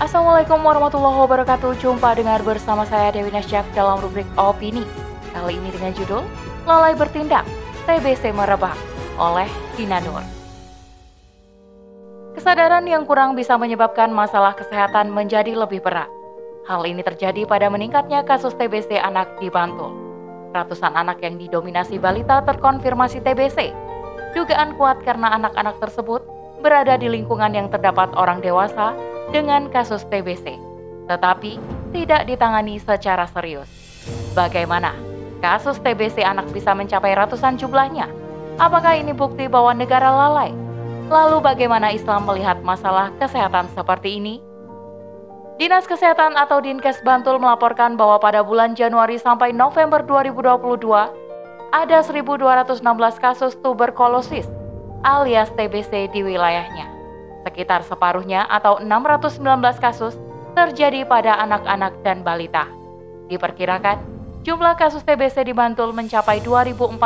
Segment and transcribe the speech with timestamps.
[0.00, 1.76] Assalamualaikum warahmatullahi wabarakatuh.
[1.76, 4.80] Jumpa dengar bersama saya Dewi Nasyaf dalam rubrik Opini.
[5.36, 6.24] Kali ini dengan judul
[6.64, 7.44] Lalai Bertindak,
[7.84, 8.72] TBC Merebak
[9.20, 9.44] oleh
[9.76, 10.24] Tina Nur.
[12.32, 16.08] Kesadaran yang kurang bisa menyebabkan masalah kesehatan menjadi lebih berat.
[16.64, 19.92] Hal ini terjadi pada meningkatnya kasus TBC anak di Bantul.
[20.56, 23.68] Ratusan anak yang didominasi balita terkonfirmasi TBC.
[24.32, 26.24] Dugaan kuat karena anak-anak tersebut
[26.64, 28.96] berada di lingkungan yang terdapat orang dewasa
[29.30, 30.58] dengan kasus TBC,
[31.06, 31.58] tetapi
[31.94, 33.66] tidak ditangani secara serius.
[34.34, 34.94] Bagaimana
[35.38, 38.10] kasus TBC anak bisa mencapai ratusan jumlahnya?
[38.60, 40.52] Apakah ini bukti bahwa negara lalai?
[41.10, 44.38] Lalu bagaimana Islam melihat masalah kesehatan seperti ini?
[45.58, 50.80] Dinas Kesehatan atau Dinkes Bantul melaporkan bahwa pada bulan Januari sampai November 2022
[51.70, 52.80] ada 1.216
[53.20, 54.48] kasus tuberkulosis
[55.04, 56.99] alias TBC di wilayahnya.
[57.46, 59.40] Sekitar separuhnya atau 619
[59.80, 60.14] kasus
[60.52, 62.68] terjadi pada anak-anak dan balita.
[63.30, 64.02] Diperkirakan,
[64.42, 67.00] jumlah kasus TBC di Bantul mencapai 2.431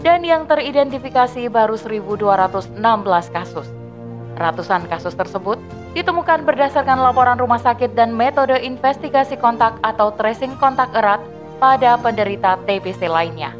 [0.00, 2.78] dan yang teridentifikasi baru 1.216
[3.32, 3.68] kasus.
[4.40, 5.60] Ratusan kasus tersebut
[5.92, 11.20] ditemukan berdasarkan laporan rumah sakit dan metode investigasi kontak atau tracing kontak erat
[11.60, 13.59] pada penderita TBC lainnya.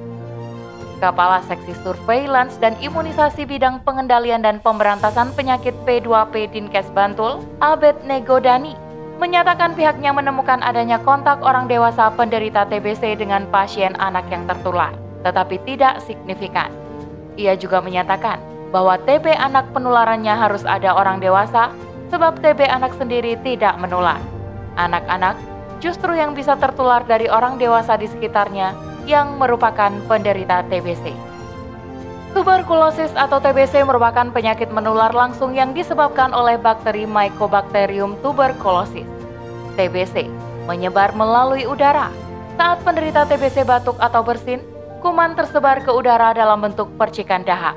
[1.01, 8.77] Kepala Seksi Surveillance dan Imunisasi Bidang Pengendalian dan Pemberantasan Penyakit P2P Dinkes Bantul, Abed Negodani,
[9.17, 14.93] menyatakan pihaknya menemukan adanya kontak orang dewasa penderita TBC dengan pasien anak yang tertular,
[15.25, 16.69] tetapi tidak signifikan.
[17.41, 21.73] Ia juga menyatakan bahwa TB anak penularannya harus ada orang dewasa
[22.12, 24.21] sebab TB anak sendiri tidak menular.
[24.77, 25.37] Anak-anak
[25.81, 31.11] justru yang bisa tertular dari orang dewasa di sekitarnya yang merupakan penderita TBC.
[32.30, 39.03] Tuberkulosis atau TBC merupakan penyakit menular langsung yang disebabkan oleh bakteri Mycobacterium tuberculosis.
[39.75, 40.31] TBC
[40.70, 42.06] menyebar melalui udara.
[42.54, 44.62] Saat penderita TBC batuk atau bersin,
[45.03, 47.75] kuman tersebar ke udara dalam bentuk percikan dahak.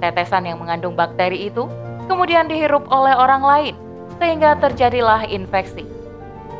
[0.00, 1.68] Tetesan yang mengandung bakteri itu
[2.08, 3.74] kemudian dihirup oleh orang lain,
[4.16, 5.84] sehingga terjadilah infeksi.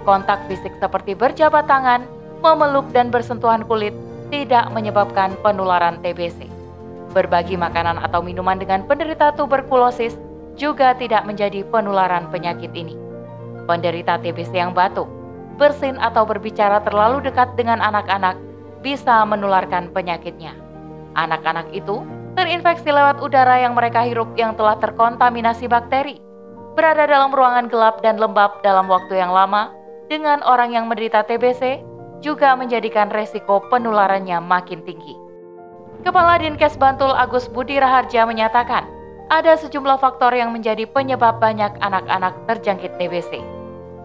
[0.05, 2.05] Kontak fisik seperti berjabat tangan,
[2.45, 3.97] memeluk dan bersentuhan kulit
[4.31, 6.47] tidak menyebabkan penularan TBC.
[7.11, 10.15] Berbagi makanan atau minuman dengan penderita tuberkulosis
[10.55, 12.95] juga tidak menjadi penularan penyakit ini.
[13.67, 15.11] Penderita TBC yang batuk,
[15.59, 18.39] bersin atau berbicara terlalu dekat dengan anak-anak
[18.81, 20.55] bisa menularkan penyakitnya.
[21.19, 22.01] Anak-anak itu
[22.39, 26.23] terinfeksi lewat udara yang mereka hirup yang telah terkontaminasi bakteri.
[26.79, 29.75] Berada dalam ruangan gelap dan lembab dalam waktu yang lama
[30.07, 31.83] dengan orang yang menderita TBC
[32.21, 35.17] juga menjadikan resiko penularannya makin tinggi.
[36.01, 38.89] Kepala Dinkes Bantul Agus Budi Raharja menyatakan,
[39.29, 43.41] ada sejumlah faktor yang menjadi penyebab banyak anak-anak terjangkit TBC.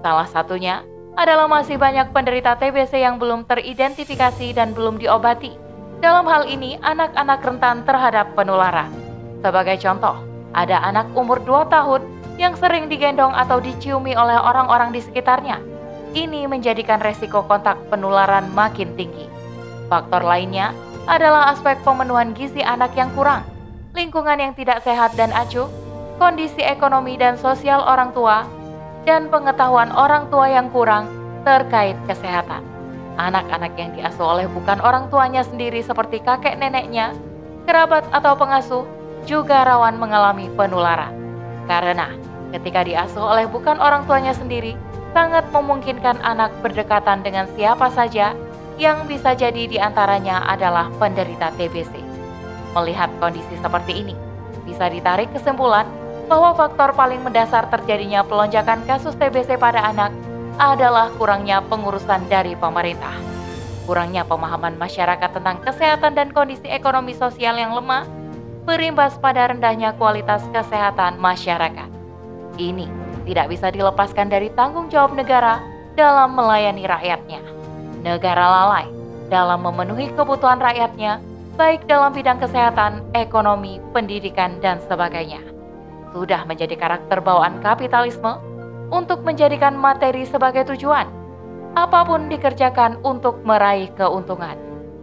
[0.03, 0.83] Salah satunya
[1.15, 5.55] adalah masih banyak penderita TBC yang belum teridentifikasi dan belum diobati.
[6.03, 8.91] Dalam hal ini, anak-anak rentan terhadap penularan.
[9.39, 10.19] Sebagai contoh,
[10.51, 12.03] ada anak umur 2 tahun
[12.35, 15.74] yang sering digendong atau diciumi oleh orang-orang di sekitarnya
[16.15, 19.27] ini menjadikan resiko kontak penularan makin tinggi.
[19.91, 20.71] Faktor lainnya
[21.05, 23.45] adalah aspek pemenuhan gizi anak yang kurang,
[23.93, 25.69] lingkungan yang tidak sehat dan acuh,
[26.17, 28.47] kondisi ekonomi dan sosial orang tua,
[29.05, 31.05] dan pengetahuan orang tua yang kurang
[31.45, 32.65] terkait kesehatan.
[33.15, 37.13] Anak-anak yang diasuh oleh bukan orang tuanya sendiri seperti kakek neneknya,
[37.69, 38.83] kerabat atau pengasuh
[39.29, 41.13] juga rawan mengalami penularan.
[41.69, 42.11] Karena
[42.51, 44.73] ketika diasuh oleh bukan orang tuanya sendiri,
[45.15, 48.35] sangat memungkinkan anak berdekatan dengan siapa saja
[48.75, 51.95] yang bisa jadi di antaranya adalah penderita TBC.
[52.75, 54.11] Melihat kondisi seperti ini,
[54.67, 55.87] bisa ditarik kesimpulan
[56.27, 60.11] bahwa faktor paling mendasar terjadinya pelonjakan kasus TBC pada anak
[60.59, 63.15] adalah kurangnya pengurusan dari pemerintah.
[63.87, 68.03] Kurangnya pemahaman masyarakat tentang kesehatan dan kondisi ekonomi sosial yang lemah
[68.67, 71.87] berimbas pada rendahnya kualitas kesehatan masyarakat.
[72.59, 75.59] Ini tidak bisa dilepaskan dari tanggung jawab negara
[75.97, 77.41] dalam melayani rakyatnya.
[78.05, 78.87] Negara lalai
[79.33, 81.17] dalam memenuhi kebutuhan rakyatnya,
[81.57, 85.41] baik dalam bidang kesehatan, ekonomi, pendidikan, dan sebagainya.
[86.13, 88.37] Sudah menjadi karakter bawaan kapitalisme
[88.93, 91.09] untuk menjadikan materi sebagai tujuan.
[91.75, 94.55] Apa pun dikerjakan untuk meraih keuntungan.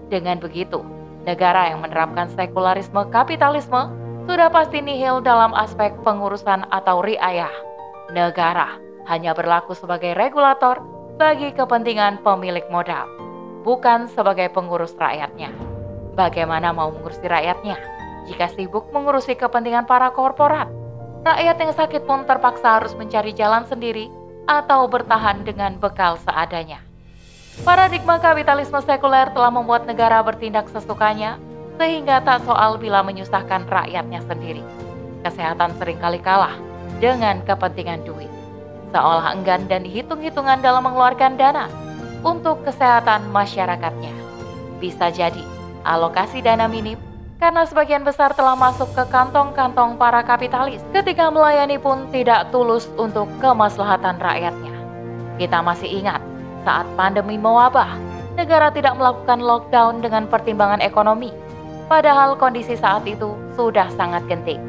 [0.09, 0.81] Dengan begitu,
[1.27, 3.93] negara yang menerapkan sekularisme kapitalisme
[4.25, 7.51] sudah pasti nihil dalam aspek pengurusan atau riayah
[8.11, 10.83] negara hanya berlaku sebagai regulator
[11.21, 13.07] bagi kepentingan pemilik modal,
[13.63, 15.55] bukan sebagai pengurus rakyatnya.
[16.19, 17.79] Bagaimana mau mengurusi rakyatnya
[18.27, 20.83] jika sibuk mengurusi kepentingan para korporat?
[21.23, 24.11] rakyat yang sakit pun terpaksa harus mencari jalan sendiri
[24.51, 26.83] atau bertahan dengan bekal seadanya.
[27.63, 31.39] Paradigma kapitalisme sekuler telah membuat negara bertindak sesukanya,
[31.79, 34.65] sehingga tak soal bila menyusahkan rakyatnya sendiri.
[35.23, 36.72] Kesehatan sering kali kalah
[37.03, 38.31] dengan kepentingan duit,
[38.95, 41.67] seolah enggan dan hitung-hitungan dalam mengeluarkan dana
[42.23, 44.15] untuk kesehatan masyarakatnya.
[44.79, 45.43] Bisa jadi
[45.83, 46.95] alokasi dana minim
[47.43, 53.27] karena sebagian besar telah masuk ke kantong-kantong para kapitalis ketika melayani pun tidak tulus untuk
[53.43, 54.71] kemaslahatan rakyatnya.
[55.43, 56.23] Kita masih ingat
[56.63, 57.99] saat pandemi mewabah,
[58.39, 61.35] negara tidak melakukan lockdown dengan pertimbangan ekonomi,
[61.91, 64.63] padahal kondisi saat itu sudah sangat genting.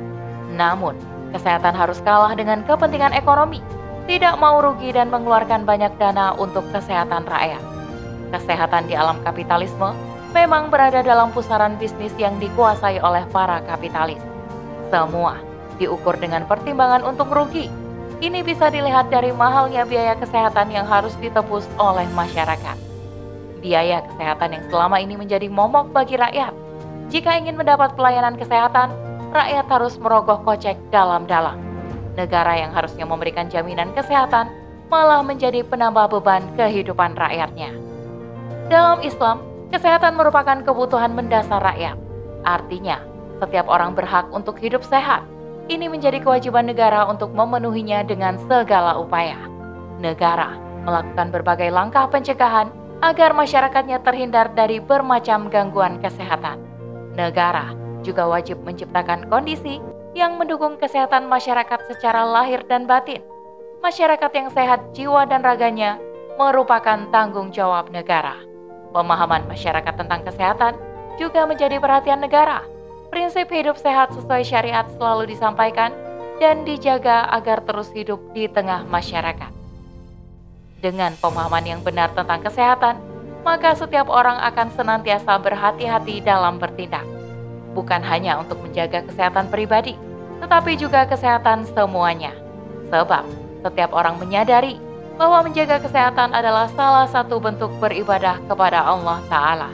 [0.57, 0.97] Namun,
[1.33, 3.59] kesehatan harus kalah dengan kepentingan ekonomi,
[4.06, 7.62] tidak mau rugi dan mengeluarkan banyak dana untuk kesehatan rakyat.
[8.31, 9.91] Kesehatan di alam kapitalisme
[10.31, 14.21] memang berada dalam pusaran bisnis yang dikuasai oleh para kapitalis.
[14.94, 15.41] Semua
[15.81, 17.83] diukur dengan pertimbangan untung rugi
[18.24, 22.77] ini bisa dilihat dari mahalnya biaya kesehatan yang harus ditebus oleh masyarakat.
[23.59, 26.56] Biaya kesehatan yang selama ini menjadi momok bagi rakyat.
[27.12, 28.95] Jika ingin mendapat pelayanan kesehatan,
[29.33, 31.57] rakyat harus merogoh kocek dalam-dalam.
[32.13, 34.53] Negara yang harusnya memberikan jaminan kesehatan
[34.94, 37.74] malah menjadi penambah beban kehidupan rakyatnya.
[38.69, 39.41] Dalam Islam,
[39.74, 41.97] kesehatan merupakan kebutuhan mendasar rakyat.
[42.45, 43.01] Artinya,
[43.41, 45.25] setiap orang berhak untuk hidup sehat
[45.68, 49.39] ini menjadi kewajiban negara untuk memenuhinya dengan segala upaya.
[49.97, 50.53] Negara
[50.85, 52.69] melakukan berbagai langkah pencegahan
[53.01, 56.59] agar masyarakatnya terhindar dari bermacam gangguan kesehatan.
[57.15, 59.80] Negara juga wajib menciptakan kondisi
[60.14, 63.24] yang mendukung kesehatan masyarakat secara lahir dan batin.
[63.82, 65.98] Masyarakat yang sehat jiwa dan raganya
[66.38, 68.38] merupakan tanggung jawab negara.
[68.94, 70.78] Pemahaman masyarakat tentang kesehatan
[71.18, 72.62] juga menjadi perhatian negara
[73.14, 75.94] Prinsip hidup sehat sesuai syariat selalu disampaikan
[76.42, 79.54] dan dijaga agar terus hidup di tengah masyarakat.
[80.82, 82.98] Dengan pemahaman yang benar tentang kesehatan,
[83.46, 87.06] maka setiap orang akan senantiasa berhati-hati dalam bertindak.
[87.74, 89.98] Bukan hanya untuk menjaga kesehatan pribadi,
[90.42, 92.34] tetapi juga kesehatan semuanya.
[92.94, 93.25] Sebab
[93.66, 94.78] setiap orang menyadari
[95.18, 99.70] bahwa menjaga kesehatan adalah salah satu bentuk beribadah kepada Allah Ta'ala.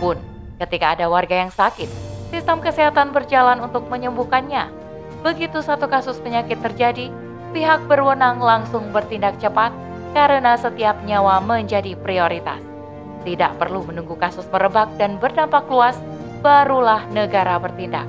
[0.00, 0.16] Pun,
[0.60, 1.88] ketika ada warga yang sakit,
[2.32, 4.68] sistem kesehatan berjalan untuk menyembuhkannya.
[5.24, 7.08] Begitu satu kasus penyakit terjadi,
[7.56, 9.72] pihak berwenang langsung bertindak cepat
[10.12, 12.60] karena setiap nyawa menjadi prioritas.
[13.24, 15.96] Tidak perlu menunggu kasus merebak dan berdampak luas,
[16.44, 18.04] barulah negara bertindak.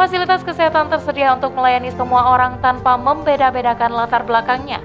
[0.00, 4.80] Fasilitas kesehatan tersedia untuk melayani semua orang tanpa membeda-bedakan latar belakangnya.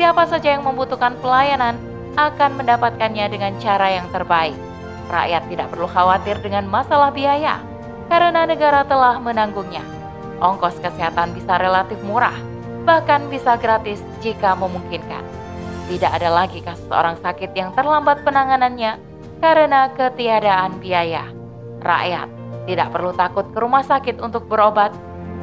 [0.00, 1.76] Siapa saja yang membutuhkan pelayanan
[2.16, 4.56] akan mendapatkannya dengan cara yang terbaik.
[5.12, 7.60] Rakyat tidak perlu khawatir dengan masalah biaya
[8.08, 9.84] karena negara telah menanggungnya.
[10.40, 12.34] Ongkos kesehatan bisa relatif murah,
[12.88, 15.20] bahkan bisa gratis jika memungkinkan.
[15.92, 18.98] Tidak ada lagi kasus orang sakit yang terlambat penanganannya
[19.44, 21.36] karena ketiadaan biaya.
[21.82, 22.28] Rakyat
[22.66, 24.90] tidak perlu takut ke rumah sakit untuk berobat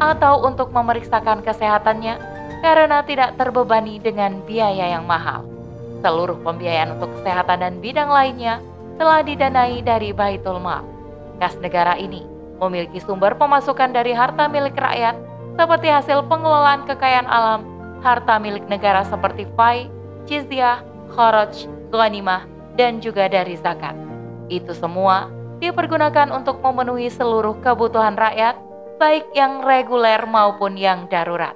[0.02, 2.20] atau untuk memeriksakan kesehatannya
[2.64, 5.44] karena tidak terbebani dengan biaya yang mahal.
[6.04, 8.60] Seluruh pembiayaan untuk kesehatan dan bidang lainnya
[9.00, 10.84] telah didanai dari Baitul Mal.
[11.40, 12.24] Kas negara ini
[12.60, 15.16] memiliki sumber pemasukan dari harta milik rakyat
[15.60, 17.62] seperti hasil pengelolaan kekayaan alam,
[18.02, 19.88] harta milik negara seperti fai,
[20.26, 20.82] jizyah,
[21.14, 22.48] kharaj, ghanimah,
[22.80, 23.94] dan juga dari zakat.
[24.50, 25.30] Itu semua
[25.64, 28.60] dipergunakan untuk memenuhi seluruh kebutuhan rakyat,
[29.00, 31.56] baik yang reguler maupun yang darurat.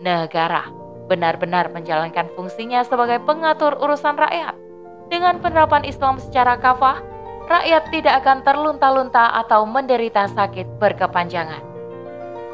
[0.00, 0.72] Negara
[1.12, 4.56] benar-benar menjalankan fungsinya sebagai pengatur urusan rakyat.
[5.12, 7.04] Dengan penerapan Islam secara kafah,
[7.52, 11.60] rakyat tidak akan terlunta-lunta atau menderita sakit berkepanjangan.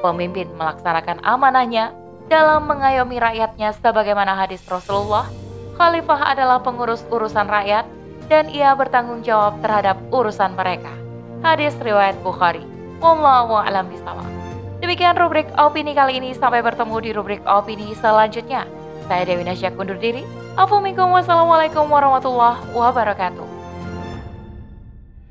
[0.02, 1.95] Pemimpin melaksanakan amanahnya
[2.26, 5.31] dalam mengayomi rakyatnya sebagaimana hadis Rasulullah,
[5.78, 7.87] khalifah adalah pengurus urusan rakyat
[8.29, 10.93] dan ia bertanggung jawab terhadap urusan mereka.
[11.41, 12.63] Hadis riwayat Bukhari.
[13.01, 14.29] Wallahu a'lam bishawab.
[14.79, 16.31] Demikian rubrik opini kali ini.
[16.37, 18.69] Sampai bertemu di rubrik opini selanjutnya.
[19.09, 20.23] Saya Dewi Nasya kundur diri.
[20.55, 23.58] Assalamualaikum warahmatullahi wabarakatuh.